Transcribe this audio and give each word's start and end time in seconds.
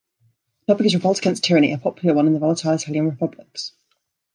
The 0.65 0.73
topic 0.73 0.87
is 0.87 0.95
revolt 0.95 1.19
against 1.19 1.43
tyranny, 1.43 1.71
a 1.73 1.77
popular 1.77 2.15
one 2.15 2.25
in 2.25 2.33
the 2.33 2.39
volatile 2.39 2.73
Italian 2.73 3.07
republics. 3.07 3.73